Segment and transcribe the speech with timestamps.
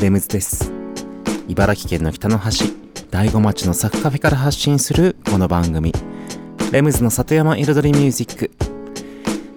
[0.00, 0.72] レムズです。
[1.46, 2.72] 茨城県の北の端
[3.10, 5.92] 大子町のサクカフェから発信するこの番組。
[6.72, 8.50] レムズの里山彩りミュージック。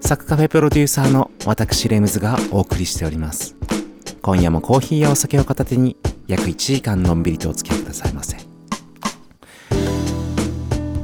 [0.02, 3.56] サクカフェプロデューサーの私レムズがお送りしております。
[4.20, 8.36] 今夜もコーヒーやお酒を片手に約1時間のんびりとお付き合いくださいませ。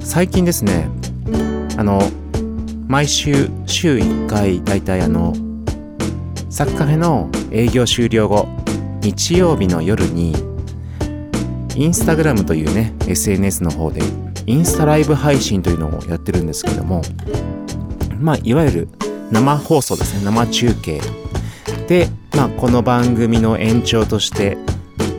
[0.01, 0.91] 最近ですね
[1.79, 2.03] あの
[2.89, 5.33] 毎週週1回だいたいあの
[6.51, 8.60] サクカフェの営業終了後
[9.03, 10.35] 日曜日の夜に
[11.77, 14.01] インスタグラムというね SNS の方で
[14.47, 17.03] インスタライブ配信というのをやってるんですけども
[18.19, 18.89] まあいわゆる
[19.31, 21.01] 生放送ですね生中継。
[21.87, 24.57] で、まあ、この番組の延長として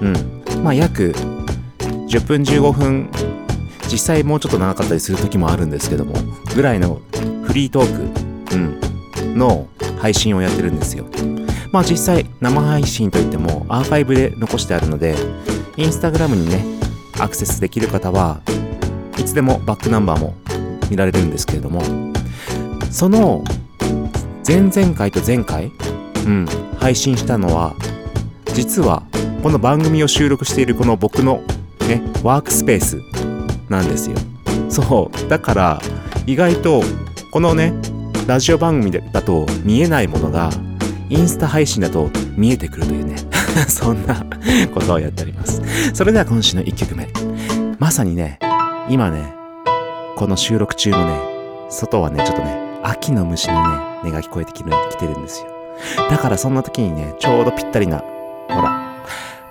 [0.02, 0.64] うん。
[0.64, 1.14] まあ約
[2.08, 3.10] 10分15分
[3.92, 6.14] 実際もうちょっと長かったりする時もあるんですけども
[6.56, 7.02] ぐらいの
[7.44, 9.68] フリートーク、うん、の
[10.00, 11.06] 配信をやってるんですよ。
[11.72, 15.16] まあ実際生配信といってもアーカイブで残してあるので
[15.78, 16.64] インスタグラムにね
[17.20, 18.42] アクセスできる方は
[19.18, 20.36] いつでもバックナンバーも
[20.90, 21.82] 見られるんですけれども
[22.90, 23.44] その
[24.46, 25.72] 前々回と前回、
[26.26, 26.46] うん、
[26.78, 27.76] 配信したのは
[28.54, 29.04] 実は
[29.44, 31.42] この番組を収録しているこの僕の
[31.88, 33.02] ねワークスペース
[33.70, 34.18] なんですよ。
[34.70, 35.82] そうだから
[36.26, 36.82] 意外と
[37.32, 37.74] このね
[38.28, 40.50] ラジオ番組だと見えないものが
[41.12, 43.18] インスタ配信だと見えてくるというね。
[43.68, 44.26] そんな
[44.74, 45.62] ことをやっております。
[45.94, 47.10] それでは今週の1曲目。
[47.80, 48.40] まさにね
[48.88, 49.34] 今ね
[50.16, 51.20] この収録中のね
[51.70, 53.62] 外はねちょっとね秋の虫のね
[54.04, 55.48] 音が聞こえてきる来てるんですよ。
[56.10, 57.98] だからそんな時にねちょうどぴったりな
[58.48, 58.96] ほら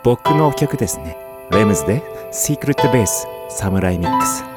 [0.02, 1.18] 僕の曲ですね。
[1.50, 4.49] レムズで Secret Base サムライミックス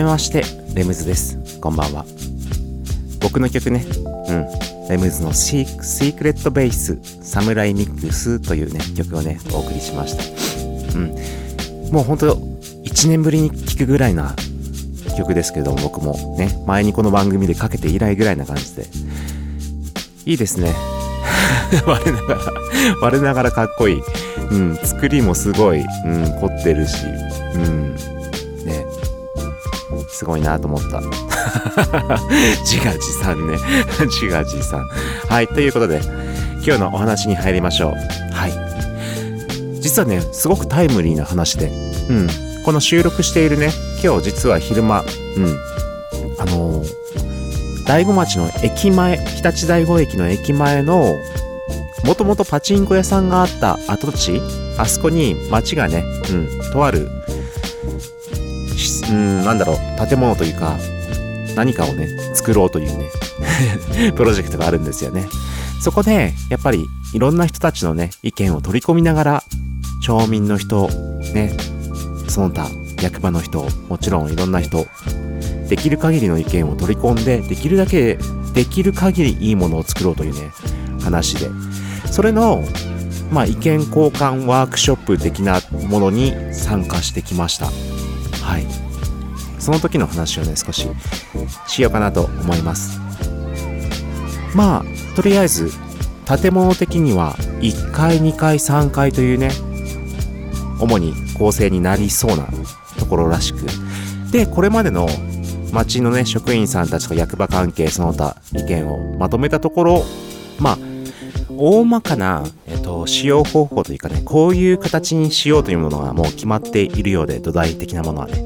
[0.00, 0.44] めまして
[0.74, 1.60] レムズです。
[1.60, 2.06] こんばんは。
[3.20, 3.84] 僕の曲ね。
[4.28, 4.88] うん。
[4.88, 10.98] レムズのシーシークレットベースサムライミックスというね曲をねお送りしました。
[10.98, 11.92] うん。
[11.92, 14.34] もうほんと1年ぶりに聴くぐらいな
[15.18, 18.86] 曲ですけども僕もね前にこの番組でかけて以来ぐらいな感じで。
[20.24, 20.72] いいですね。
[21.86, 22.40] 我ながら
[23.02, 24.02] 我ながらかっこいい。
[24.50, 24.76] うん。
[24.82, 27.04] 作りもすごい、うん、凝ってるし。
[27.54, 27.89] うん。
[30.20, 31.00] すごいなと思った。
[32.60, 33.56] 自画自賛ね。
[34.04, 34.86] 自画自賛。
[35.30, 36.02] はいということで
[36.62, 38.34] 今日のお話に入りましょう。
[38.34, 38.52] はい。
[39.80, 41.72] 実はねすごくタイムリーな話で。
[42.10, 42.28] うん。
[42.66, 43.72] この収録しているね
[44.04, 45.06] 今日実は昼間
[45.38, 45.58] うん。
[46.38, 47.00] あのー
[47.86, 51.16] 大子町の駅前日立大子駅の駅前の
[52.04, 54.40] もともとパチンコ屋さんがあった跡地
[54.78, 57.08] あそこに町がね、うん、とある
[59.10, 60.08] うんなんだろう。
[60.08, 60.76] 建物というか
[61.56, 63.10] 何かをね作ろうというね
[64.16, 65.28] プロジェクトがあるんですよね。
[65.80, 69.44] そこでやっぱりいろんな人たちのね意見を取り込みながら
[70.02, 70.88] 町民の人
[71.32, 71.56] ね
[72.28, 72.68] その他
[73.02, 74.86] 役場の人もちろんいろんな人
[75.68, 78.18] できる限りの意見を取り込んでできるだけ
[78.54, 80.50] できる限りいいものを作ろうというね
[81.02, 81.48] 話で。
[82.10, 82.64] それの
[83.30, 87.66] まあ意見交換ワークショップ的なものに参加してきました。
[87.66, 88.89] はい
[89.70, 90.88] その時の話をね少し
[91.68, 92.98] しようかなと思います。
[94.52, 95.70] まあとりあえず
[96.26, 99.52] 建物的には1階2階3階というね
[100.80, 102.48] 主に構成になりそうな
[102.98, 103.64] ところらしく。
[104.32, 105.08] でこれまでの
[105.72, 110.02] 町のね職員さんたちと役場関係その他意見をまとめたところ
[110.58, 110.78] まあ
[111.62, 118.42] 大まかな、えっと、使用方法というかね、こういう形にしようというものがもう決まっているようで、土台的なものはね。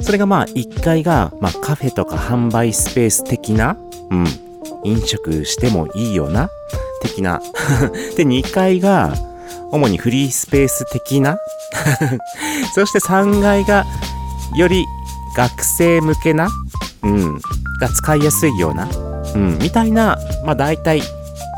[0.00, 3.76] それがまあ、1階が、まあ、カフェとか販売スペース的な、
[4.10, 4.26] うん、
[4.82, 6.48] 飲食してもいいよな、
[7.02, 7.42] 的な。
[8.16, 9.14] で、2階が、
[9.70, 11.36] 主にフリースペース的な。
[12.74, 13.84] そして3階が、
[14.56, 14.86] より
[15.36, 16.48] 学生向けな、
[17.02, 17.34] うん、
[17.78, 18.88] が使いやすいような、
[19.34, 20.16] うん、みたいな、
[20.46, 21.02] まあ大体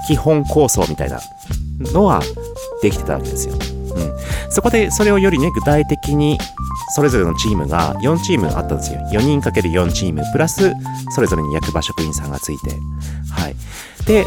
[0.06, 1.20] 基本構想みたいな
[1.92, 2.22] のは
[2.82, 3.54] できてたわけですよ。
[3.54, 4.50] うん。
[4.50, 6.38] そこでそれをよりね、具体的に
[6.94, 9.00] それぞれのチームが4チームあったんですよ。
[9.12, 10.72] 4人かける4チーム、プラス
[11.10, 12.70] それぞれに役場職員さんがついて。
[13.30, 13.56] はい。
[14.06, 14.24] で、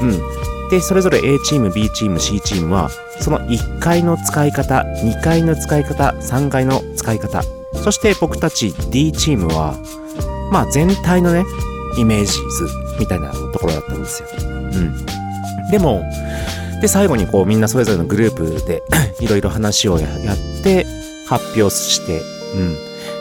[0.00, 0.42] うん。
[0.70, 2.90] で、それぞれ A チーム、B チーム、C チームは、
[3.20, 7.42] その1階の使い方、2階の使い方、3階の使い方、
[7.84, 9.74] そして僕たち D チームは、
[10.50, 11.44] まあ全体のね、
[11.96, 12.66] イメージ図
[12.98, 14.28] みたいなところだったんですよ。
[14.40, 15.70] うん。
[15.70, 16.02] でも、
[16.80, 18.82] で、最後にこうみんなそれぞれのグループで
[19.20, 20.86] いろいろ話をやって
[21.26, 22.22] 発表して、
[22.54, 22.74] うん。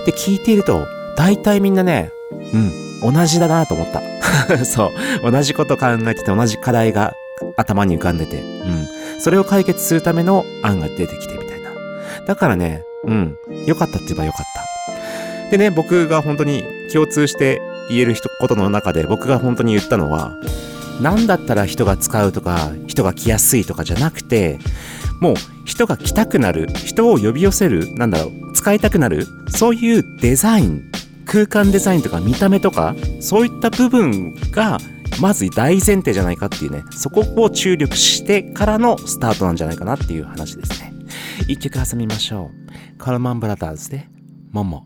[0.05, 2.11] で、聞いていると、大体みんなね、
[3.01, 4.01] うん、同じだなと思った。
[4.65, 4.91] そ
[5.23, 5.31] う。
[5.31, 7.13] 同じこと考えてて同じ課題が
[7.55, 8.87] 頭に浮かんでて、うん。
[9.19, 11.71] それを解決するための案が出てきてみたいな。
[12.25, 15.51] だからね、うん、良かったって言えば良かった。
[15.51, 17.61] でね、僕が本当に共通して
[17.91, 20.35] 言えることの中で僕が本当に言ったのは、
[21.01, 24.59] 何だったら人が使うとか、人が来やすいとかじゃなくて、
[25.19, 30.91] もう人が来たくなる、人を呼び寄せる、なんだろう、使いたくなる、そういうデザイン、
[31.25, 34.79] 空間デザインとか見た目とか、そういった部分が、
[35.19, 40.93] まず大前提じゃないかっていうね、そこを注力してからのスタートなんじゃないかなっていう話ですね。
[41.47, 42.51] 一曲挟みましょ
[42.95, 42.97] う。
[42.97, 44.07] カルマンブラザーズで、
[44.51, 44.85] モモ。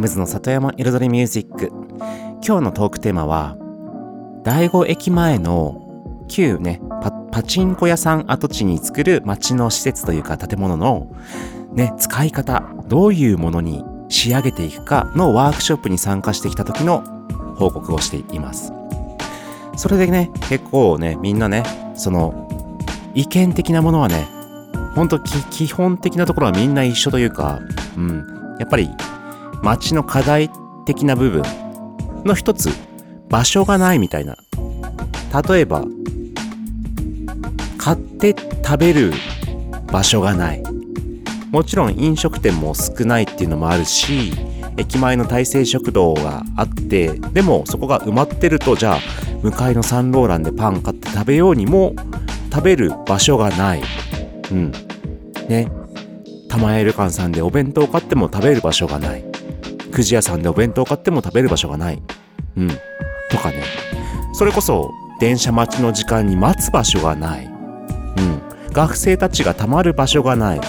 [0.00, 1.70] ムズの里山彩りミュージック。
[2.44, 3.56] 今日のトークテーマは
[4.42, 11.14] 第五駅前の旧ねパパチンコ屋さん跡地に作る町の施設というか建物の
[11.72, 17.04] ね使い方どういうものに仕上げていくかのワークショップに参加してきた時の
[17.56, 18.72] 報告をしています。
[19.76, 21.62] それでね結構ねみんなね
[21.94, 22.48] その
[23.14, 24.26] 意見的なものはね
[24.94, 27.60] ほんと基本的なところはみんな一緒というか
[27.96, 28.90] うんやっぱり
[29.62, 30.50] 街の課題
[30.86, 31.42] 的な部分
[32.24, 32.70] の一つ
[33.28, 34.36] 場所がないみたいな。
[35.48, 35.84] 例えば
[37.78, 39.12] 買って食べる
[39.92, 40.62] 場所がない。
[41.50, 44.32] もちろん飲食店も少ないっていうのもあるし
[44.76, 48.98] 駅前の大成食堂があってでもそこが埋まってるとじゃあ
[49.42, 51.94] 向かいのサンローランでパン買って食べようにも
[52.52, 53.82] 食べる場所がない。
[54.50, 54.72] うん。
[55.48, 55.70] ね。
[56.48, 59.29] 玉江旅館さんでお弁当買っても食べる場所がない。
[59.90, 62.02] くじ屋さんでお弁当買っても食べる場所がない。
[62.56, 62.68] うん。
[63.30, 63.62] とかね。
[64.32, 67.46] それこそ電車待ちの時間に待つ場所がない。
[67.46, 68.42] うん。
[68.72, 70.60] 学生たちがたまる場所がない。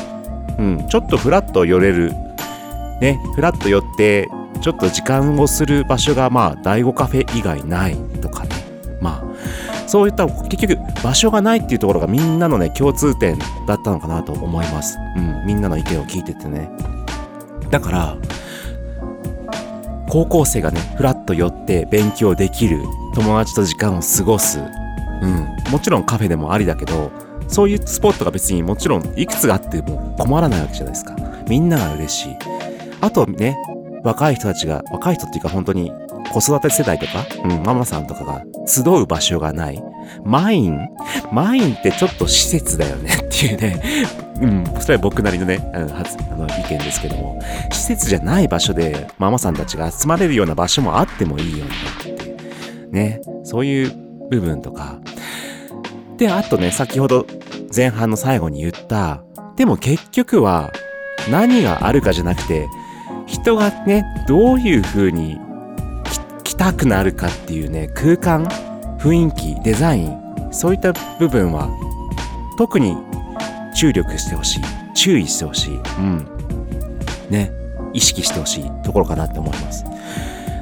[0.57, 0.87] うん。
[0.89, 2.11] ちょっとフラッと寄れる。
[2.99, 3.19] ね。
[3.35, 4.29] フラッと寄って
[4.61, 7.97] ちょっと時間をする場所がまあ第5カフェ以外ない。
[8.21, 8.49] とかね。
[8.99, 13.37] まあそういった結局場所がないっていうところがみんなのね共通点
[13.67, 14.97] だったのかなと思います。
[15.17, 15.45] うん。
[15.45, 16.69] みんなの意見を聞いててね。
[17.69, 18.17] だから
[20.11, 22.83] 高校生がねふらっと寄って勉強できる
[23.15, 24.59] 友達と時間を過ごす。
[24.59, 24.61] う
[25.25, 25.71] ん。
[25.71, 27.13] もちろんカフェでもありだけど
[27.47, 31.15] そういうスポットが別にもちろんいくつがあっても困らないわけじゃないですか。
[31.47, 32.37] みんなが嬉しい。
[32.99, 33.57] あとね
[34.03, 35.93] 若い人たちが若い人っていうか本当に
[36.31, 39.83] 子育て世代とか、うん、ママさんとかが集う場所がない。
[40.23, 40.89] マイン？
[41.31, 43.81] マインってちょっと施設だよねっていうね。
[44.41, 47.39] うん、それは僕なりのね、うん、初あの意見ですけども、
[47.71, 52.91] 施設じゃない場所でママさんたちが集まれるような場所もあってもいいよねっていう。
[52.91, 53.91] ね、そういう
[54.29, 54.99] 部分とか。
[56.17, 57.25] で、あとね、先ほど
[57.75, 59.23] 前半の最後に言った、
[59.55, 60.71] でも結局は
[61.29, 62.67] 何があるかじゃなくて、
[63.27, 65.39] 人がね、どういう風に
[66.61, 68.45] たくなるかっていうね、空間、
[68.99, 71.67] 雰囲気、デザイン、そういった部分は
[72.55, 72.95] 特に
[73.75, 74.61] 注力してほしい。
[74.93, 75.79] 注意してほしい。
[75.97, 76.27] うん。
[77.31, 77.51] ね。
[77.93, 79.83] 意識してほしいところかなって思います。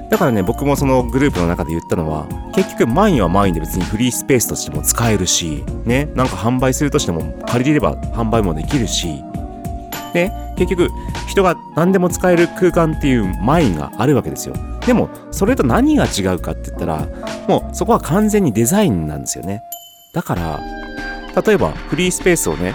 [0.09, 9.21] だからね、僕もそのグループの中で言ったのは、結局マインはマインで別にフリースペースとしても使えるし、ね、なんか販売するとしても借りれれば販売もできるし、
[10.13, 10.89] ね、結局
[11.27, 14.55] 人が何でも使える空間っていうマインがあるわけですよ。
[14.89, 17.07] でも、それと何が違うかって言ったら、
[17.47, 19.61] もうそこは完全にデザインなんですよね。
[20.13, 20.59] だから、
[21.45, 22.73] 例えばフリースペースをね、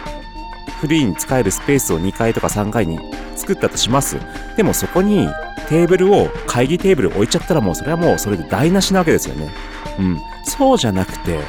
[0.80, 3.00] フリーに使えるスペースを2階とか3階に
[3.34, 4.16] 作ったとします。
[4.56, 5.26] でもそこに
[5.68, 9.50] テーブルを、会議テーブル置いちゃったらもうそれはもうそれで台無しなわけですよね。
[9.98, 10.20] うん。
[10.44, 11.40] そうじゃなくて、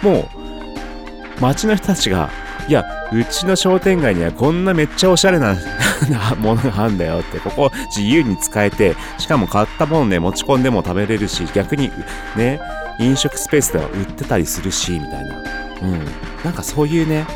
[0.00, 2.30] もう、街の人たちが、
[2.68, 5.56] いや、うちの商店街にはこんなめっちゃおしゃれな
[6.38, 11.90] ものがあるんだよって、ここ自由に使えて、しかも買ったものね、持ち込んでも食べれるし、逆に
[12.36, 12.60] ね、
[12.98, 15.36] 飲食スペースでは売ってたりするし、みたいな。
[15.82, 16.00] うん。
[16.44, 17.26] なんかそういうね、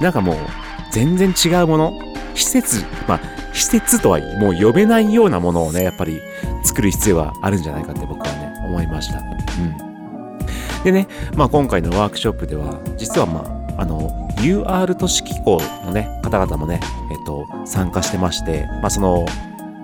[0.00, 0.36] なんかもう、
[0.90, 1.92] 全然違うもの
[2.34, 3.20] 施設、まあ、
[3.52, 6.20] 施設とはもう呼べないようなものをね、やっぱり
[6.64, 9.18] 作る必要はあるんじゃないかって僕はね、思いました。
[9.18, 10.84] うん。
[10.84, 19.24] でね、まあ今回のワークショップでは、実はまあ、あの、UR 都市機構のね、方々もね、えっと、参加してまして、まあその、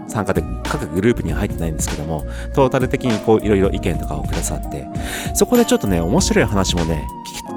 [0.06, 4.86] 参加で各グループには入ってないんですけども、トータル的にこういろいろ意見とかをくださって、
[5.34, 7.06] そこでちょっとね、面白い話もね、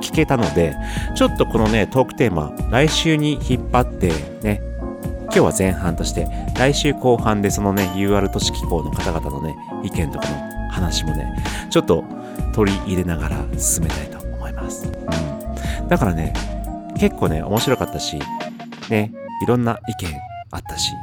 [0.02, 0.76] 聞けたので、
[1.16, 4.12] ちょっとこのね、トークテーマ、来週に引っ張って
[4.44, 4.62] ね、
[5.24, 12.04] 今日は前半として、来週後半でそのね、UR 都市機構の方々のね、意見とかの話もね、ちょっと
[12.54, 14.88] 取り入れながら進めたいと思います。
[14.88, 15.37] うん。
[15.88, 16.34] だからね、
[17.00, 18.20] 結構ね、面白かったし、
[18.90, 19.14] ね、
[19.44, 20.14] いろんな意見
[20.52, 20.94] あったし、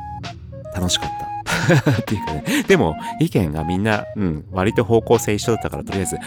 [0.75, 1.25] 楽しかった。
[2.01, 6.19] っていうかね、でも意見がみんな、うん、割と方向性一緒だったからとりあえず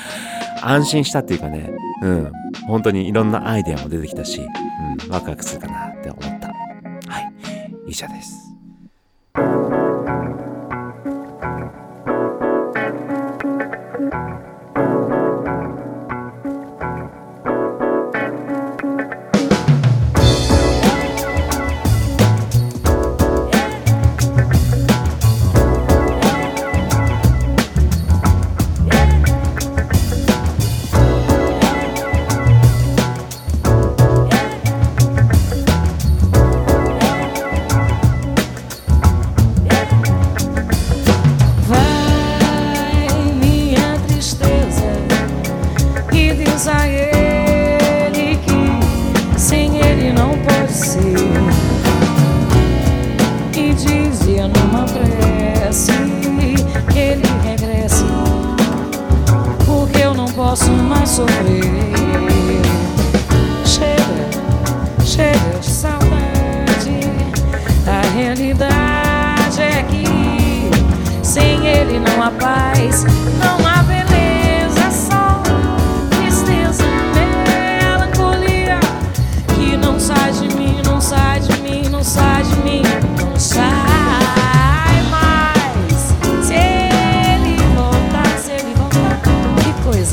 [0.62, 2.32] 安心したっていうかね、うん、
[2.68, 6.48] 本当にいろんなアイデアも出てきたし、うん、ワクワクするかなって思った。
[6.48, 7.32] はい、
[7.88, 8.47] 以上です。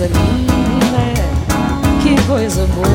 [0.05, 1.15] Coisa linda,
[2.03, 2.87] que coisa boa.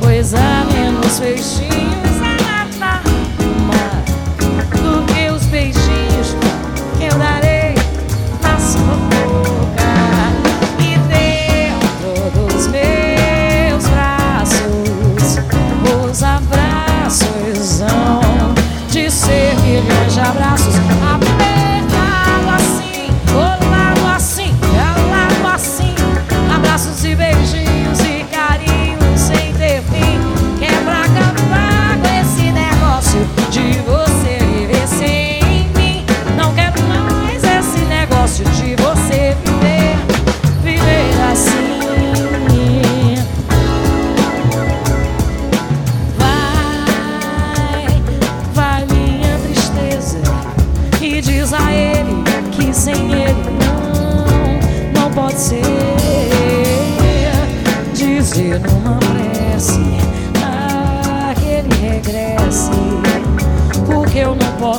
[0.00, 1.95] Pois há menos peixinhos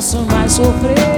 [0.08, 1.17] posso mais sofrer.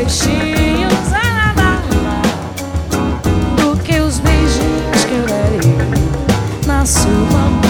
[0.00, 1.82] Peixinhos a nadar
[3.56, 5.76] do que os beijinhos que eu darei
[6.66, 7.04] na sua
[7.60, 7.69] boca.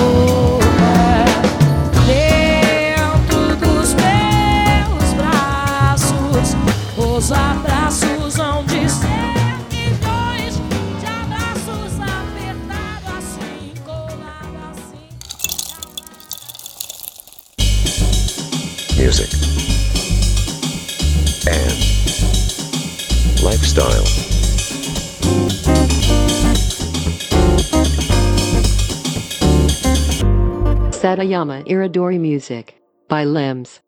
[31.21, 33.83] Satayama Iridori Music by Limbs.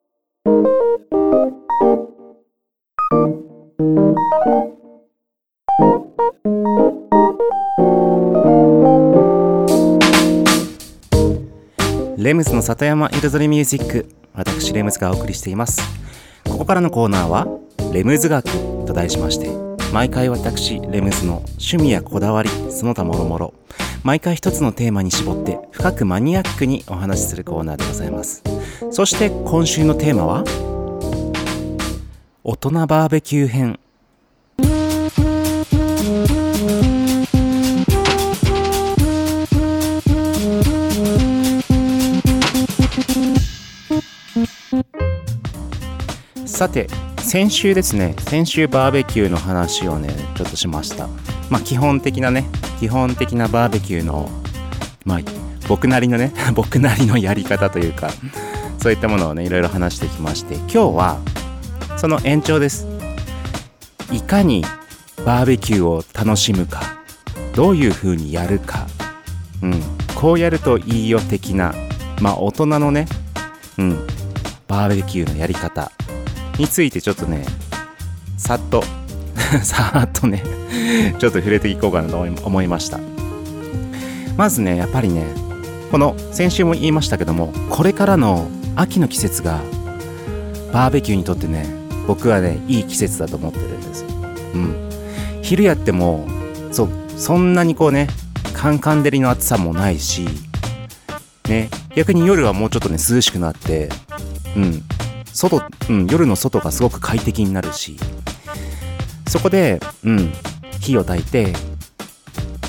[12.18, 15.80] レムズの里山彩りミュージック私レムズがお送りしています
[16.44, 17.46] ここからのコーナーは
[17.94, 18.44] レムズ学
[18.86, 19.48] と題しまして
[19.90, 23.54] 毎回私レムズの趣味やこだわりその他もろもろ
[24.04, 28.42] 毎回一つのテーマに絞って深くマニアックにお話しするコーナーでございます。
[28.90, 30.44] そして今週のテーマは
[32.42, 33.78] 大人バーベキュー編。
[46.44, 46.88] さて
[47.22, 51.08] 先週ですね先週バーベキューの話をねちょっとしました。
[51.48, 52.44] まあ基本的なね
[52.80, 54.28] 基本的なバーベキューの
[55.04, 55.18] まあ
[55.68, 58.10] 僕なりのね 僕なりのやり方というか
[58.78, 61.18] そういったものをねいろいろ話してきまして今日は
[61.96, 62.86] その延長です。
[64.10, 64.64] いかに
[65.24, 66.98] バーベキューを楽しむか
[67.54, 68.86] どういう風にやるか。
[69.62, 69.80] うん。
[70.14, 71.74] こうやるといいよ的な
[72.20, 73.06] まあ大人のね
[73.78, 74.06] うん。
[74.68, 75.90] バーベキューのやり方。
[76.58, 77.44] についてちょっとね
[78.36, 78.82] さっと
[79.62, 80.42] さっとね
[81.18, 82.98] ちょっと触れていこうかなと思いました。
[84.36, 85.24] まずねやっぱりね
[85.90, 89.60] この先週も言いましたけどもこれからの秋の季節が
[90.72, 91.66] バーベキューにとってね
[92.06, 94.04] 僕はねいい季節だと思ってるんです
[94.54, 94.74] うん。
[95.42, 96.26] 昼やっても
[96.70, 96.88] そ
[97.18, 98.08] そんなにこうね
[98.54, 100.26] カンカン照りの暑さもないし
[101.46, 103.90] ね逆に夜はもうちょっとね涼しくなって
[104.56, 104.82] うん。
[105.32, 107.96] 外、うん、夜の外がすごく快適になるし
[109.28, 110.32] そこで、うん、
[110.80, 111.52] 火を焚いて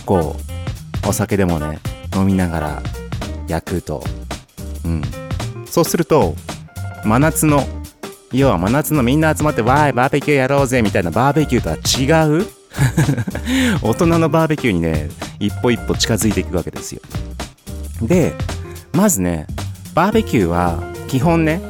[0.06, 0.36] こ
[1.04, 1.80] うお酒でもね
[2.16, 2.84] 飲みながら
[3.48, 4.04] 焼くと。
[4.86, 5.02] うん。
[5.66, 6.36] そうすると
[7.04, 7.66] 真夏の
[8.32, 12.48] 要は真夏のみんな集まってわーいバーベキューやろうぜみたいなバーベキューとは違う？
[13.82, 17.02] 大人のバーベキューにね一歩一歩近づいていくわけですよ。
[18.02, 18.34] で
[18.94, 19.48] まずね
[19.94, 21.62] バーベキューは基本ね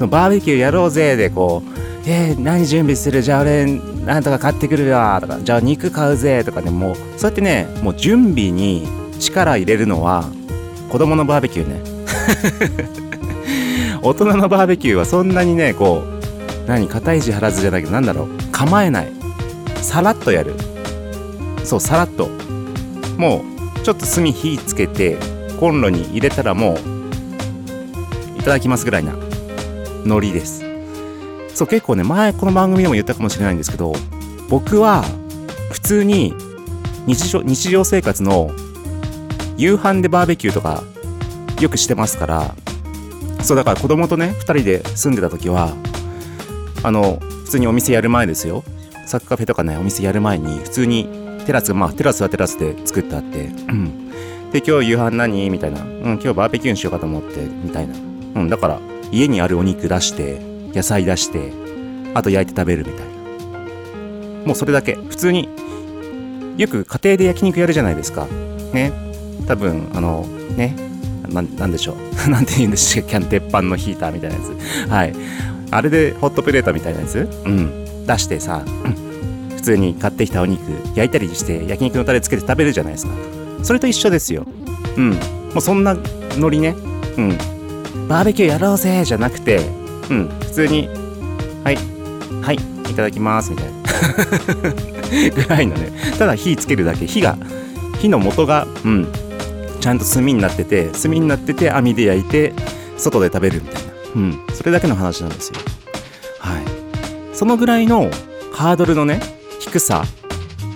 [0.00, 3.20] そのバーベキューやろうぜでこうえー、何準備する？
[3.20, 10.24] じゃあ俺なんとか買ってくるわとかじゃあ肉買うぜとかねもうそうやってねもう準備に力入れるのは
[10.90, 11.82] 子供のバーベキューね。
[14.00, 19.12] 大人のバーベキューはそんなにねこう何肩肘張らずじゃないけどなんだろう構えない。
[19.82, 20.54] さらっとやる。
[21.62, 22.30] そうさらっと。
[23.18, 23.44] も
[23.76, 25.18] うちょっと炭火つけて
[25.58, 26.78] コンロに入れたらも
[28.36, 29.12] ういただきますぐらいな。
[30.06, 30.64] ノリです。
[31.54, 33.92] そう結構ね前この番組でも言ったかもしれないんですけど
[34.48, 35.02] 僕は
[35.70, 36.32] 普通に
[37.06, 38.50] 日常日常生活の
[39.56, 40.82] 夕飯でバーベキューとか
[41.60, 42.54] よくしてますから
[43.42, 45.74] そうだから子供とね2人で住んでた時は
[46.82, 48.62] あの普通にお店やる前ですよ。
[49.06, 51.08] サッカーフェとかねお店やる前に普通に
[51.46, 53.50] テラスまあテラスはテラスで作ってあって
[54.52, 55.50] で今日夕飯何？
[55.50, 55.82] みたいな。
[55.82, 57.94] うん今日バーベキューにしようかと思ってみたいな。
[57.96, 58.80] うんだから
[59.12, 60.40] 家にあるお肉出して
[60.74, 61.52] 野菜出して
[62.14, 64.46] あと焼いて食べるみたいな。
[64.46, 64.94] もうそれだけ。
[64.94, 65.48] 普通に
[66.56, 68.26] よく家庭で焼肉やるじゃないですか。
[68.72, 68.92] ね。
[69.46, 70.74] 多分あのね。
[71.28, 71.96] ななんでしょう。
[72.30, 73.20] なんて言うんでしたっけ？
[73.26, 74.90] 鉄板のヒーターみたいなやつ。
[74.90, 75.12] はい。
[75.70, 77.28] あれでホットプレートみたいなやつ？
[77.44, 78.04] うん。
[78.06, 78.64] 出してさ
[79.54, 80.60] 普通に買ってきたお肉
[80.96, 83.12] 焼いたりして焼肉のタレつけて食べるじゃないですか。
[83.62, 84.44] それと一緒ですよ。
[84.96, 85.10] うん。
[85.10, 85.16] も
[85.56, 85.96] うそんな
[86.38, 86.74] ノリね。
[87.16, 87.38] うん。
[88.10, 89.58] バーベキューやろうぜじゃなくて
[90.10, 90.88] うん普通に
[91.62, 91.76] はい
[92.42, 92.56] はい
[92.90, 93.72] いただきますみたいな。
[95.34, 95.92] ぐらいのね。
[96.18, 97.06] ただ火つけるだけ。
[97.06, 97.36] 火が
[98.00, 99.08] 火の元がうん
[99.80, 102.52] ちゃんと炭になってて炭になってて網で焼いて
[102.96, 103.90] 外で食べるみたいな。
[104.16, 105.60] うんそれだけの話なんですよ。
[106.40, 106.62] はい。
[107.32, 108.10] そのぐらいの
[108.52, 109.20] ハードルのね
[109.60, 110.02] 低さ。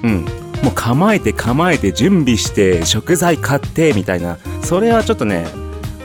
[0.04, 0.24] うん。
[0.62, 4.38] もう構えて構えて準備して食材買ってみたいな。
[4.62, 5.46] それはちょっとね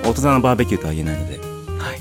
[0.09, 1.99] 大人のバーベキューとは言えないのではい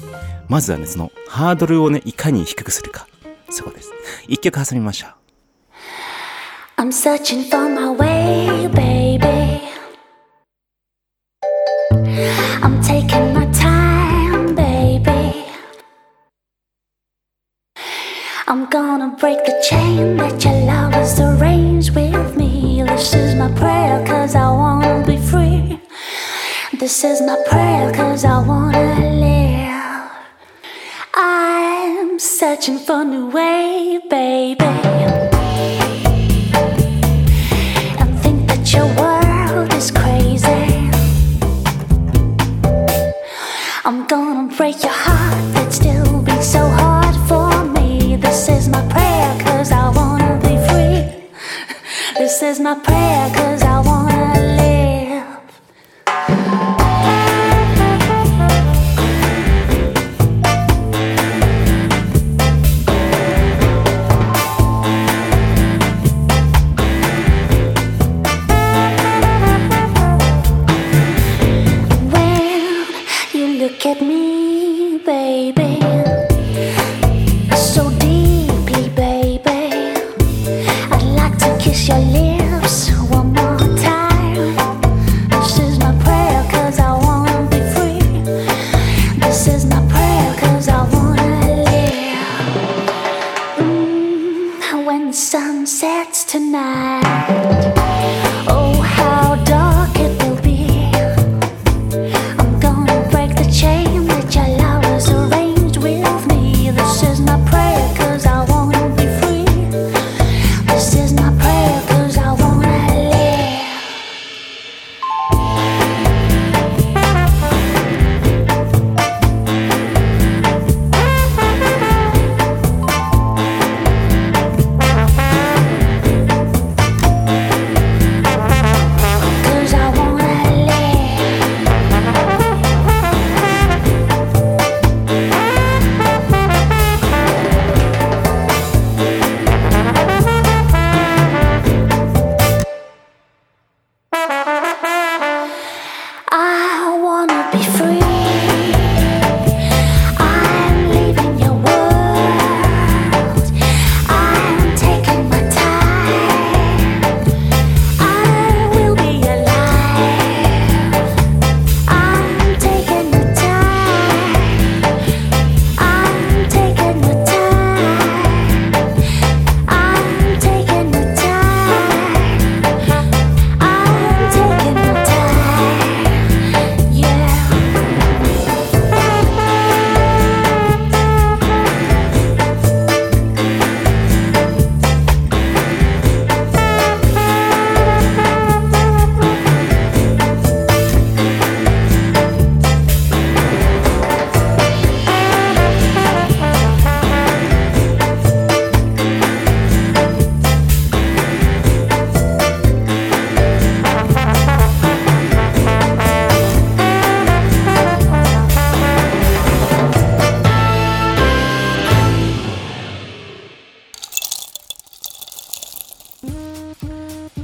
[0.49, 3.07] まずはねそのハードルをねいかに低くするか
[3.51, 3.93] そこです
[4.27, 5.11] 一曲挟みましょう
[6.81, 9.61] I'm searching for my way, baby.
[12.63, 15.45] I'm taking my time, baby.
[18.47, 21.48] I'm gonna break the chain that your love has arranged
[26.79, 30.11] This is my prayer, cause I wanna live.
[31.13, 34.65] I'm searching for a new way, baby.
[38.01, 40.89] and think that your world is crazy.
[43.85, 48.15] I'm gonna break your heart that still beats so hard for me.
[48.17, 51.27] This is my prayer, cause I wanna be free.
[52.19, 53.68] This is my prayer, cause I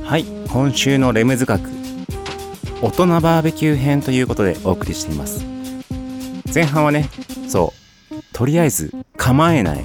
[0.05, 1.67] はい今週のレムズ学
[2.83, 5.45] 大人バーベキュー編ということでお送りしています。
[6.55, 7.09] 前半はね
[7.49, 7.73] そ
[8.11, 9.85] うとりあえず構えない。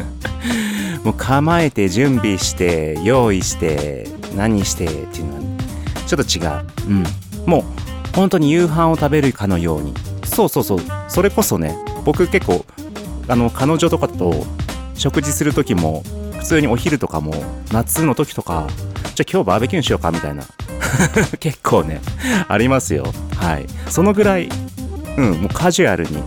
[1.02, 5.40] もう構えて準備して用意して何してっていうのは、
[6.06, 6.64] ちょっと違う。
[6.88, 7.04] うん。
[7.46, 7.64] もう
[8.14, 9.94] 本当に夕飯を食べるかのように。
[10.24, 10.80] そうそうそう。
[11.08, 11.74] それこそね
[12.04, 12.66] 僕結構
[13.28, 14.44] あの彼女とかと
[14.94, 16.02] 食事する時も
[16.38, 17.34] 普通にお昼とかも
[17.72, 18.66] 夏の時とか
[19.16, 20.44] じゃあ今日バーベキューにしようかみたいな。
[21.40, 22.02] 結構ね
[22.48, 23.06] ありますよ。
[23.36, 23.66] はい。
[23.88, 24.50] そのぐらい
[25.16, 26.22] うんもうカジュアルに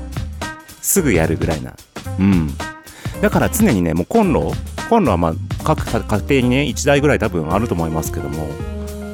[0.82, 1.76] すぐやるぐらいな。
[2.18, 2.52] うん。
[3.22, 4.52] だから常にねもうコンロ
[4.90, 8.48] コンロはまあ各家庭にね1台ぐらい多分あると思いますけども。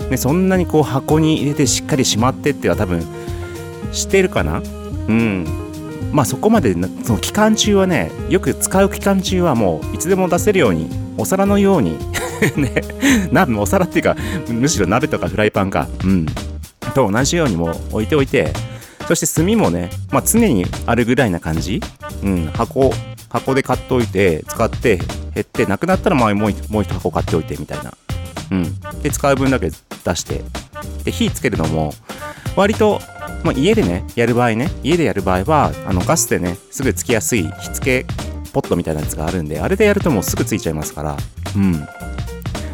[0.09, 3.03] ね、そんなにこう箱に入れてしっかりしまってっては多分
[3.91, 4.61] してるかな。
[5.07, 5.64] うん。
[6.15, 6.73] まあそこまで
[7.03, 11.97] その期間中はねよく使う期間中はもういつでも出せるようにお皿のように
[12.55, 12.81] ね
[13.33, 14.15] 鍋お皿っていうか
[14.47, 15.89] むしろ鍋とかフライパンか。
[16.05, 16.25] うん。
[16.93, 18.53] と同じようにもう置いておいて
[19.05, 21.81] そして炭もね、まあ、常にあるぐらいな感じ、
[22.23, 22.93] うん、箱
[23.27, 25.05] 箱で買っておいて使って減
[25.41, 27.93] ってなくなったらまあもうもう一箱買っておいてみたいな。
[28.51, 30.43] うん、で使う分だけ出して。
[31.03, 31.93] で火つけるのも
[32.55, 33.01] 割と、
[33.45, 38.13] まあ、家でねやる場合ね家でやる場合はあのガスでねすぐつきやすい火付け
[38.51, 41.15] ポットみたいなやつがあるんであれでやるともうすぐついちゃいますから
[41.55, 41.87] うん。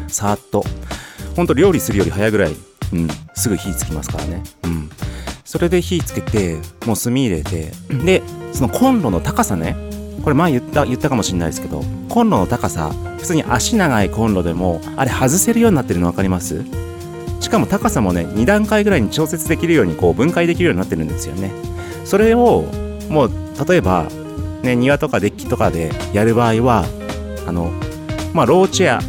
[0.08, 0.64] さーっと。
[1.36, 2.56] ほんと料理するより早いぐらい、
[2.92, 4.42] うん、すぐ火つきますからね。
[4.64, 4.90] うん。
[5.44, 6.56] それで火つけて
[6.86, 7.70] もう炭入れて
[8.04, 9.76] でそのコンロの高さね
[10.22, 16.64] これ前言った言ったかもしれないですけどコンロの高さ普通に足長いコンロでもあれ外せるようになってるの分かります？
[17.52, 21.52] かも高さもね2段階ぐらいに調節できるようにこう分解できるようになってるんですよね。
[22.04, 22.62] それを
[23.08, 23.30] もう
[23.68, 24.08] 例えば
[24.62, 26.84] ね庭とかデッキとかでやる場合は
[27.46, 27.70] あの
[28.32, 29.00] まあローチェア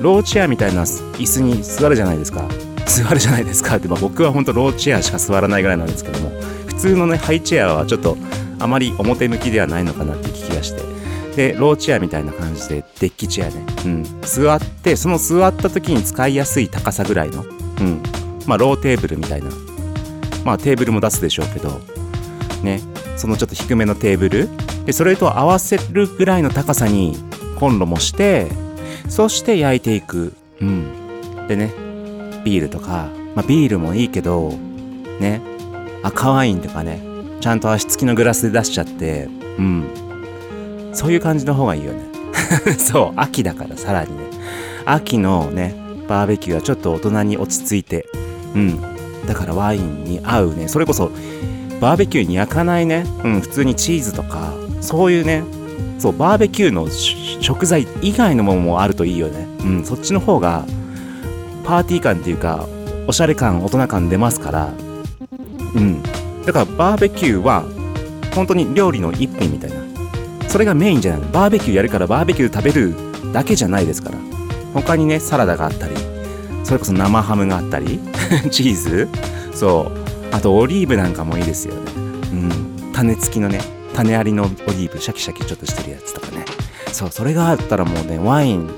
[0.00, 2.48] ローチェアみたいな椅子に座るじゃないですか。
[2.86, 3.76] 座るじゃないですか。
[3.76, 6.30] って、まあ、僕は本当ローチェアしか座らないぐらいなんですけども
[6.66, 8.16] 普通のねハイチェアはちょっと
[8.58, 10.94] あまり表向きではないのかなっていう気がして。
[11.34, 17.44] でローチェアみたいな感じでデッキチェアね、うん、座ってその座った時に使いやすい高さぐらいの、
[17.80, 18.02] うん、
[18.46, 19.50] まあローテーブルみたいな。
[20.44, 21.80] まあテーブルも出すでしょうけど。
[22.62, 22.80] ね。
[23.16, 24.48] そのちょっと低めのテーブル。
[24.84, 27.16] でそれと合わせるぐらいの高さに
[27.58, 28.48] コンロもして
[29.08, 31.72] そして焼いていく、うん、でね。
[32.44, 34.50] ビールとか、まあ、ビールもいいけど
[35.18, 35.40] ね。
[36.02, 37.00] 赤ワインとかね。
[37.40, 39.28] ちゃんと足つきのグラスで出しちゃって。
[39.58, 40.90] うん。
[40.92, 42.00] そういう感じの方がいいよね。
[42.78, 43.20] そう。
[43.20, 44.24] 秋だからさらにね。
[44.84, 45.74] 秋のね。
[46.08, 48.06] バーベキューはちょっと大人に落ち着いて。
[48.54, 48.80] うん。
[49.26, 50.68] だからワインに合うね。
[50.68, 51.10] それこそ
[51.80, 55.42] バーベキューに焼かないね、うん、普通にチーズとかそういうね。
[55.98, 56.88] そうバーベキューの
[57.40, 59.46] 食材以外のものもあるといいよね。
[59.60, 59.84] うん。
[59.84, 60.64] そっちの方が
[61.64, 62.66] パーティー感っていうか
[63.06, 64.72] おしゃれ感大人感出ますから。
[65.74, 66.02] うん。
[66.44, 67.64] だからバーベキューは
[68.34, 69.76] 本当に料理の一品みたいな。
[70.48, 71.30] それがメインじゃない。
[71.32, 72.94] バーベキューやるからバーベキュー食べる
[73.32, 74.33] だけじゃないですから。
[74.74, 75.94] 他にねサラダがあったり
[76.64, 78.00] それこそ生ハムがあったり
[78.50, 79.08] チーズ
[79.54, 80.04] そう
[80.34, 81.80] あとオリーブなんかもいいですよね。
[81.96, 82.34] う
[82.88, 82.92] ん。
[82.92, 83.60] 種付きのね
[83.94, 86.44] 種ありのオリーブシャキシャキちょっとしてるやつとかね。
[86.92, 88.68] そうそれがあったらもうねワイン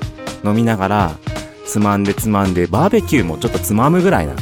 [0.44, 1.16] 飲みながら
[1.64, 4.34] つまんでつまんでバーベキューもちょっとつまむぐらいな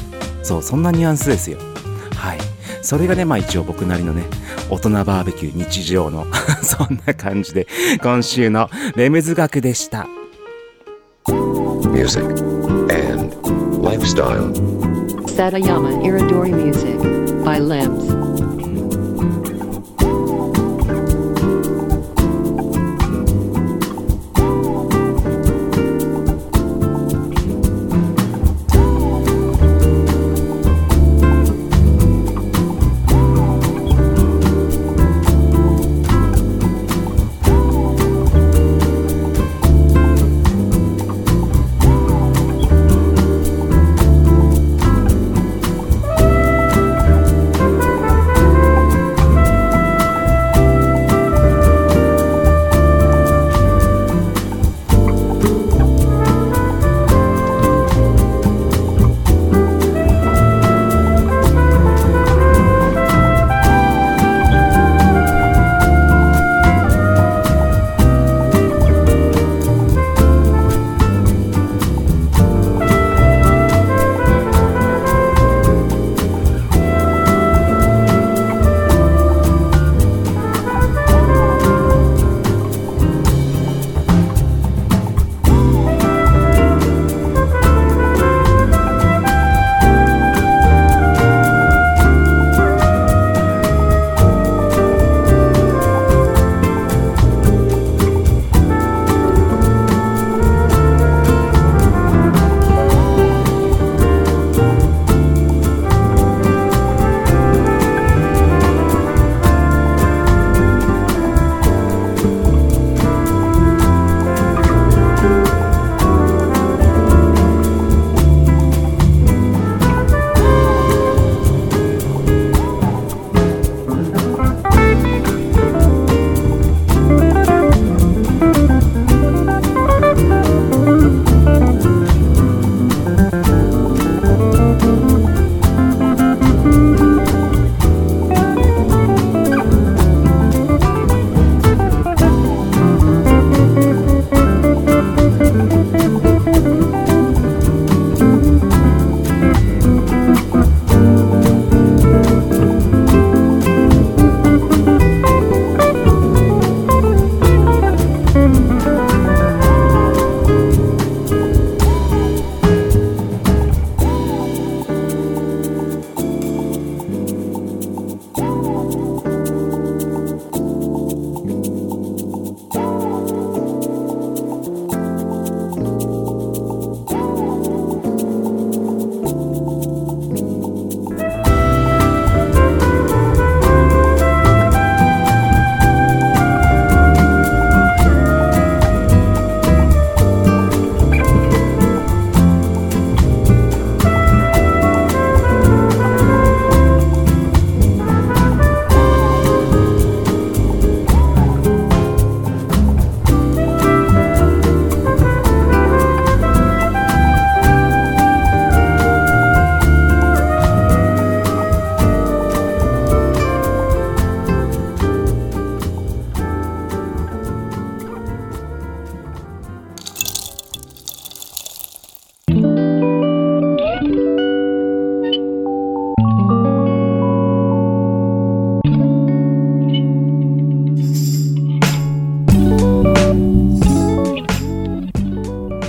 [0.43, 1.59] そうそんなニュアンスですよ。
[2.17, 2.39] はい。
[2.83, 4.25] それがねまあ一応僕なりのね
[4.71, 6.27] 大人バーベキュー日常の
[6.63, 7.69] そんな感じで
[8.03, 10.09] 今週のレムズ学でした。
[12.05, 12.25] Music,
[12.93, 13.33] and
[13.81, 14.53] lifestyle.
[15.25, 17.01] Satayama Iridori Music
[17.47, 18.44] by Limbs.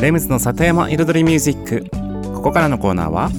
[0.05, 1.89] レムズの里山彩りミュージック。
[2.35, 3.31] ここからのコーナーは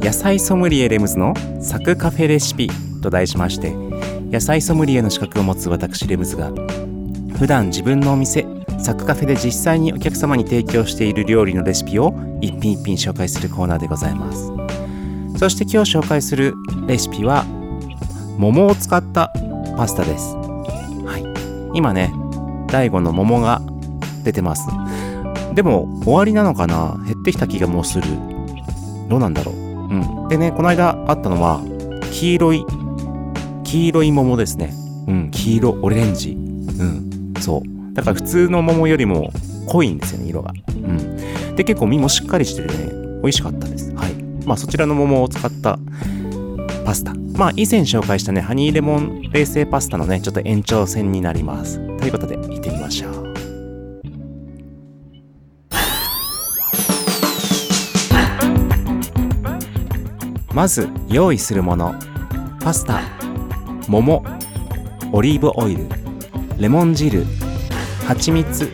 [0.00, 2.70] 野菜ソムリエレムズのサクカフェレシピ
[3.02, 3.72] と題しまして
[4.30, 6.52] 野菜ソムリエの資格を持つ私レムズが
[7.36, 8.46] 普段自分のお店
[8.78, 14.52] サクカフェで実際にお客様に提供している料理のレシピを一品一品紹介するコーナーでございます。
[15.36, 16.54] そして今日紹介する
[16.86, 17.42] レシピは
[18.38, 19.32] 桃を使った
[19.76, 20.36] パスタです。
[20.36, 21.76] はい。
[21.76, 22.14] 今ね
[22.68, 23.60] 第5の桃が
[24.22, 24.68] 出てます。
[25.54, 27.00] でも終わりなのかな？
[27.06, 28.04] 減ってきた気がもうする。
[29.08, 29.54] どうなんだろう？
[29.54, 29.58] う
[30.26, 30.28] ん。
[30.28, 31.60] でねこの間あったのは
[32.12, 32.64] 黄色い
[33.64, 34.72] 黄色い桃ですね。
[35.08, 36.32] うん黄色オレンジ。
[36.32, 37.94] うんそう。
[37.94, 39.30] だから普通の桃よりも
[39.66, 40.52] 濃いんですよね色が。
[40.68, 41.56] うん。
[41.56, 42.92] で結構身もしっかりしててね
[43.22, 43.92] 美味しかったです。
[43.94, 44.14] はい。
[44.44, 45.78] まあそちらの桃を使った
[46.84, 47.14] パスタ。
[47.14, 51.78] まあ以前紹介したねハニーレモン冷製パスタのねちょっと延長線になります。
[51.98, 53.13] ということで行ってみましょう。
[60.54, 61.96] まず用意するもの。
[62.60, 63.02] パスタ。
[63.88, 64.24] 桃。
[65.10, 65.88] オリーブオイル。
[66.58, 67.26] レモン汁。
[68.06, 68.70] 蜂蜜。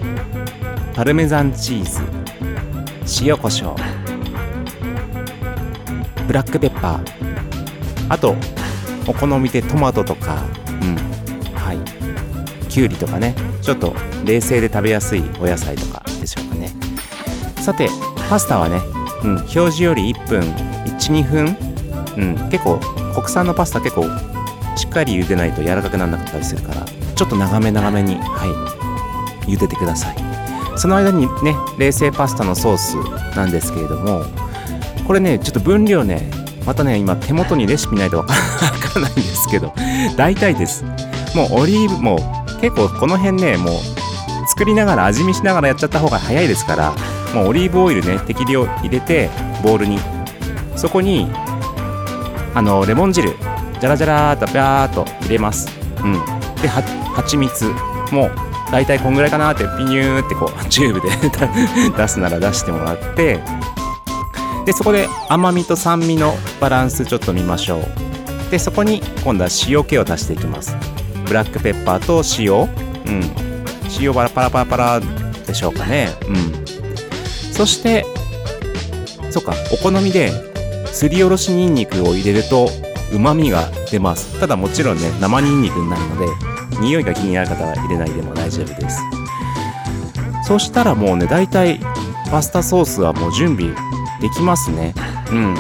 [0.95, 3.25] パルメザンチーズ。
[3.25, 3.77] 塩コショウ。
[6.27, 7.03] ブラックペッパー。
[8.11, 8.37] あと
[9.07, 10.45] お好みでトマトとか。
[10.83, 10.97] うん。
[11.55, 11.79] はい。
[12.69, 13.35] きゅうりとかね。
[13.63, 16.71] ちょっと冷製で食べやすいお野菜とかでしょうかね。
[17.57, 17.89] さて
[18.29, 18.83] パスタはね、
[19.25, 20.43] うん、表示より1分。
[20.99, 21.70] 12分。
[22.17, 22.79] うん、結構
[23.15, 24.05] 国産のパスタ結構
[24.77, 26.85] しっかり茹でないと柔らかくならなかったりするから
[27.15, 28.81] ちょっと長め長めにはい。
[29.47, 30.17] 茹でてください。
[30.77, 32.97] その間にね冷製パスタのソース
[33.37, 34.25] なんですけれども
[35.07, 36.31] これねちょっと分量ね
[36.65, 38.35] またね今手元にレシピないとわか
[38.95, 39.75] らないんですけど
[40.17, 40.85] 大体です。
[41.35, 43.73] もうオリーブもう結構この辺ねもう
[44.49, 46.95] 作りながら味見しながらやっちゃった方が早いですから
[47.35, 49.31] もうオリーブオイルね適量入れて
[49.63, 49.99] ボウルに
[50.77, 51.31] そこに
[52.55, 55.69] あのレモン汁ジャラジャラーっとビャーっと入れます。
[56.03, 56.13] うん。
[56.61, 56.83] では
[57.15, 57.65] 蜂蜜。
[58.13, 58.33] もう
[58.71, 61.09] 大体こんぐらいかなってピニューってこう チューブで
[61.97, 63.41] 出すなら出してもらって。
[64.67, 68.51] でそこで甘みと酸味のバランスちょっと見ましょう。
[68.51, 70.77] でそこに今度は塩気を足していきます。
[71.25, 72.69] ブラックペッパーと塩。
[73.07, 73.31] うん。
[73.99, 75.01] 塩パラパラパラパラ
[75.47, 76.11] でしょうかね。
[76.29, 76.65] うん。
[77.53, 78.05] そして
[79.31, 80.50] そっかお好みで
[80.93, 82.69] すりおろしにんにくを入れると
[83.13, 84.39] 旨味が出ます。
[84.39, 86.27] ただもちろんね生にんにくになるので
[86.81, 89.01] 匂いが気になる方は入れないでも大丈夫です。
[90.45, 91.81] そしたらもうね大体
[92.31, 93.75] パスタソースはもう準備
[94.21, 94.95] できますね。
[95.31, 95.55] うん。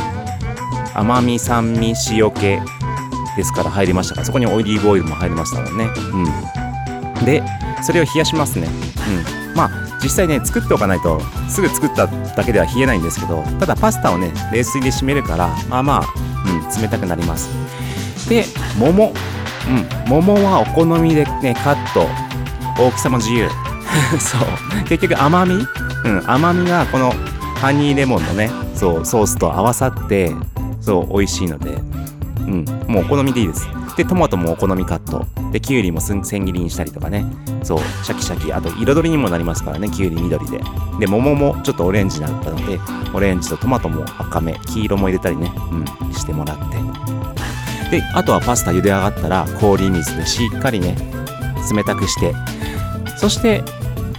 [0.94, 2.58] 甘み酸味塩気
[3.36, 5.88] ですから入りましたからそこにオイリーブオイルも入りましたもんね。
[7.18, 7.24] うん。
[7.24, 7.42] で
[7.82, 8.68] それを冷やしますね。
[9.46, 9.54] うん。
[9.54, 9.70] まあ
[10.02, 16.04] 実際ね作っておかないとすぐ作っただけでは冷えないんですけどただパスタをね冷水で締めるからまあまあ、
[16.48, 17.48] うん、冷たくなります。
[18.28, 18.44] で
[18.78, 19.12] 桃。
[19.68, 22.06] うん桃はお好みでねカット。
[22.82, 23.48] 大きさも自由。
[24.18, 24.84] そう。
[24.88, 25.54] 結局甘み。
[26.04, 27.12] うん甘みがこの
[27.56, 30.32] ハニーレモンのねそうソースと合わさって
[30.80, 31.70] そう美味しいので。
[32.40, 33.68] うんもうお好みでいいです。
[34.00, 35.26] でトマトもお好みカット。
[35.52, 37.26] できゅうりも千切りにしたりとかね。
[37.62, 38.50] そうシャキシャキ。
[38.50, 39.90] あと彩りにもなりますからね。
[39.90, 40.58] きゅうり緑で。
[40.98, 42.80] で桃もちょっとオレンジだったので
[43.12, 44.58] オレンジとトマトも赤め。
[44.68, 45.52] 黄色も入れたりね。
[45.70, 46.12] うん。
[46.14, 46.58] してもらっ
[47.90, 47.98] て。
[47.98, 50.96] であとはパスタ茹で上がったら氷水でしっかりね
[51.70, 52.34] 冷たくして。
[53.18, 53.62] そして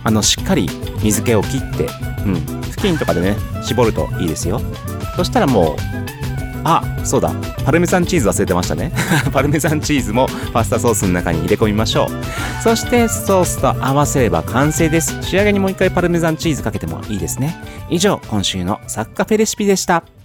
[0.04, 0.70] あのしっかり
[1.02, 1.90] 水気を切って。
[2.28, 2.36] うん。
[2.70, 4.62] 布巾とかでね絞るといいですよ。
[5.16, 6.01] そしたらもう
[6.64, 7.34] あそうだ。
[7.66, 8.92] パルメザンチーズ忘れてましたね。
[9.32, 12.64] パルメザンチーズもパスタソースの中に入れ込みましょう。
[12.64, 15.18] そしてソースと合わせれば完成です。
[15.22, 17.56] 仕上げにもう一回パルメザンチーズかけてもいいですね。
[17.90, 20.21] 以上今週のサッカフェレシピでした。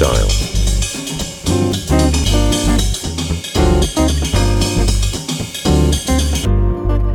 [0.00, 0.28] Lifestyle.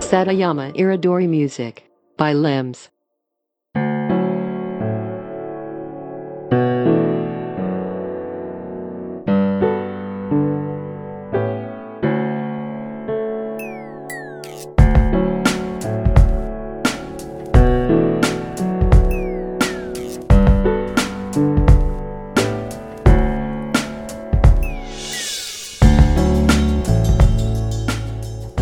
[0.01, 1.83] Satayama Iridori Music
[2.17, 2.89] by Limbs.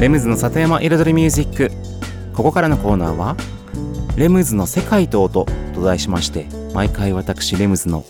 [0.08, 1.70] レムズの里山彩りミュージック。
[2.34, 3.36] ここからのコーナーは
[4.16, 5.46] 「レムズの世界と音」
[5.76, 8.06] と題しまして毎回私レムズの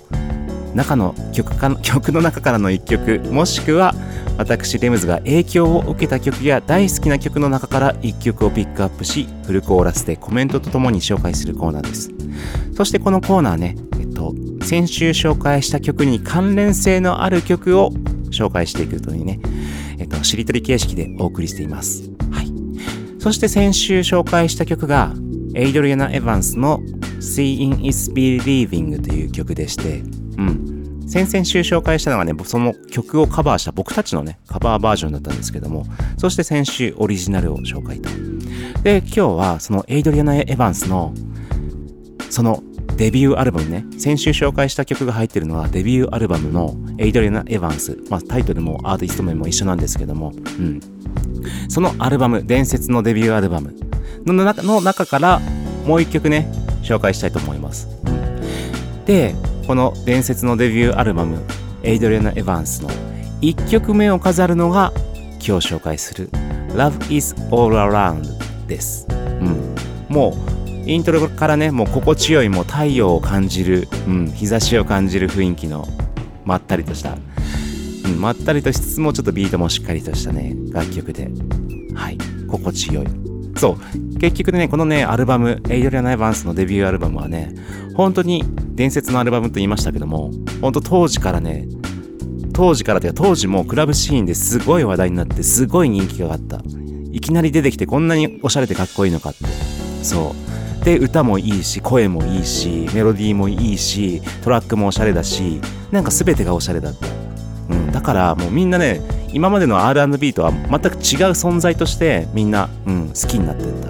[0.76, 3.96] 中の曲か 曲の中からの一曲もしくは
[4.38, 12.12] 私レムズが影響を受けた曲や大好きな曲の中から一曲をピックアップしフルコーラスでコメントとともに紹介するコーナーです。
[12.76, 17.92] そしてこのコーナーねえっと先週紹介した曲に関連性のある曲を
[18.30, 19.40] 紹介していくというね
[20.00, 22.10] えっと、しりとり形式でお送りしています。
[22.32, 22.52] はい。
[23.20, 25.14] そして先週紹介した曲が、
[25.56, 26.82] エイドリアナ・エヴァンスの
[27.20, 30.00] Seeing is Believing という曲でして、
[30.38, 30.78] うん。
[31.08, 35.86] 先々週紹介したのがね、その曲をカバーした僕たちのね、カバーバージョンだったんですけども、
[36.18, 38.10] そして先週オリジナルを紹介と。
[38.84, 41.14] で、今日はそのエイドリアナ・エヴァンスの、
[42.30, 42.62] その
[42.98, 47.98] デビューアルバムね、先週紹介した曲が入ってるのはデビューアルバムのエイドリアナ・エヴァンス。
[48.10, 50.82] まあタイトルもアーティスト名も一緒なんですけども、うん。
[51.70, 53.74] そのアルバム、伝説のデビューアルバム
[54.26, 55.40] の中の中から
[55.86, 57.88] もう一曲ね、紹介したいと思います。
[58.06, 58.28] うん
[59.08, 59.34] で、
[59.66, 61.42] この伝説のデビューアルバム、
[61.82, 62.90] エイドリアナ・エヴァンスの
[63.42, 64.92] 1曲目を飾るのが
[65.36, 66.30] 今日紹介する
[66.74, 69.08] Love is All Around です。
[69.10, 69.76] うん。
[70.10, 70.57] もう
[70.88, 75.86] イントロからね、もう心地よいもう太陽を感じる、うん、日差しを感じる雰囲気の
[76.46, 77.18] まったりとした、
[78.06, 81.30] うん、まったりとしつつもちょっとビートもしっかりとしたね、楽曲で、
[81.94, 82.18] はい、
[82.48, 83.08] 心地よい。
[83.58, 87.54] そう、結局ね、このね、アルバム、エイドリアナ・エヴァンスのデビューアルバムはね、
[87.96, 90.32] 本当に伝説のアルバムと言いましたけども、
[90.62, 91.68] 本当当時からね、
[92.54, 96.62] 当時からというか当時もクラブシーンですごい話題になってすごい人気があった。
[97.12, 99.46] いきなり出てきてこんなにおしゃれでかっこいいのかって。
[100.02, 100.57] そう。
[100.88, 105.60] で歌もいいし声もいいしメロディーもいいしトラックもおしゃれだし
[105.92, 107.08] なんか全てがおしゃれだった、
[107.70, 109.02] うん、だからもうみんなね
[109.34, 110.80] 今までの R&B とは全く違う
[111.32, 113.90] 存在としてみんな、うん、好きになってった。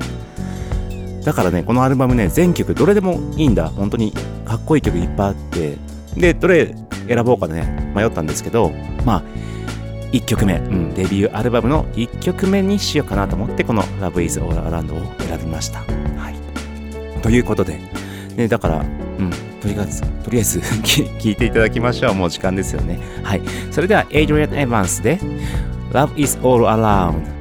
[1.24, 3.70] だからねこのアルバムね全曲どれでもいいんだ。
[3.70, 4.12] 本当に
[4.44, 5.78] かっこいい曲いっぱいあって。
[6.16, 6.74] でどれ
[7.08, 8.72] 選ぼうかね迷ったんですけど
[9.06, 9.24] まあ
[10.14, 15.84] 1曲目、うん、デビューアルバムの1曲目にしようかなと思ってこの「Love is All Around」を選びました。
[17.28, 17.78] ということで、
[18.38, 18.84] ね、だから、う
[19.22, 20.60] ん、とりあえずとりあえず
[21.20, 22.14] 聞いていただきましょう。
[22.14, 23.00] もう時間ですよね。
[23.22, 25.20] はい、それではエイドリアン・エヴァンスで
[25.92, 27.16] 「Love is All Around」「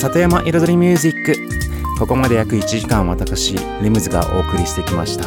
[0.00, 1.34] 里山彩りミュージック。
[1.98, 5.24] ここまで約1時間私レムズがお送りしてきました。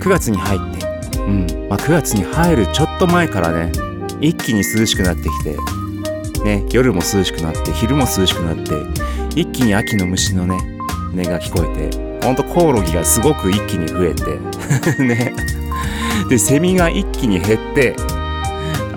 [0.00, 0.86] 9月に入って
[1.20, 3.72] うんまあ9月に入るちょっと前からね
[4.20, 5.56] 一気に涼しくなってきて
[6.44, 8.74] ね夜も涼しくなって昼も涼しくなって
[9.40, 10.58] 一気に秋の虫のね
[11.14, 14.24] 音が聞こえてほんとコオロギがすごく一気に増えて
[15.02, 15.34] ね。
[16.28, 17.96] でセミが一気に減って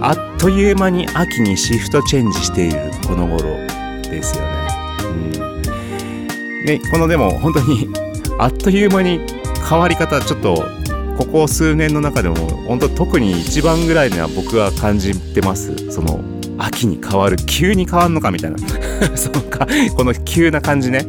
[0.01, 3.62] あっという間に秋にシフトチェンジしているこの頃。
[4.13, 4.49] ですよね。
[5.03, 7.89] うん、ねこのでも本当に
[8.39, 9.21] あっという間に
[9.69, 10.65] 変わり方ちょっと
[11.17, 12.35] ここ数年の中でも
[12.67, 15.91] 本当特に一番ぐらいには僕は感じてます。
[15.91, 16.19] その
[16.57, 18.57] 秋に変わる急に変わるのかみたいな。
[19.15, 21.05] そのかこの急な感じね。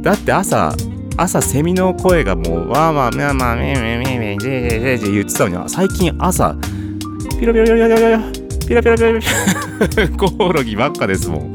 [0.00, 0.74] だって朝
[1.16, 6.56] 朝セミの声がもうわーわーみゃまあめめめめジェジェジェジェ言ってたのに最近朝
[7.38, 8.02] ピロピロピロピロピロ
[8.66, 11.51] ピロピロピロピロコオロギばっかですもん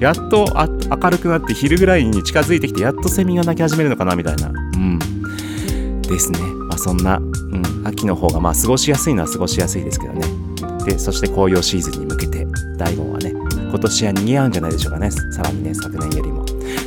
[0.00, 4.48] やっと明るくなって昼ぐらいに近づいてきてやっとセミが鳴き始めるのかなみたいな。
[4.48, 4.98] うん。
[6.02, 6.38] ですね。
[6.68, 10.26] まあそんな、うん、秋の方がまあ過ごしやすいのは過ごしやすいですけどね。
[10.84, 12.46] でそして紅葉シーズンに向けて
[12.78, 15.10] 大根はね今年は賑わうんじゃないでしょうかね。
[15.10, 16.44] さらにね昨年よりも。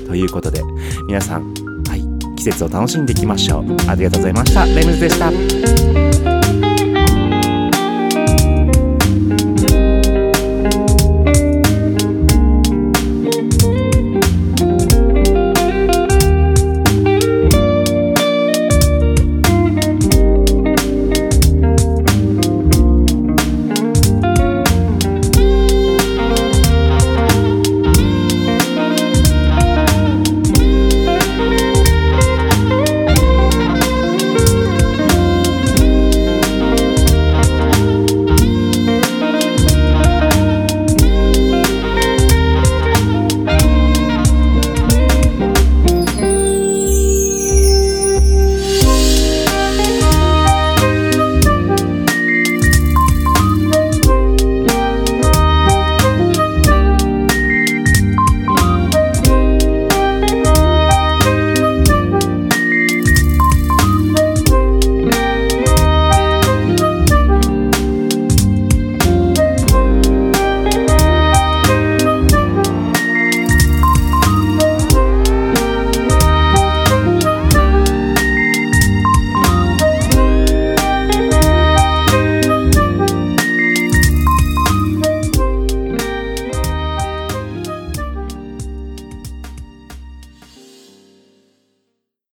[0.08, 0.62] ということで
[1.08, 1.54] 皆さん
[1.88, 3.66] はい季節を楽しんでいきましょう。
[3.90, 4.66] ありがとうございました。
[4.66, 6.29] レムズでした。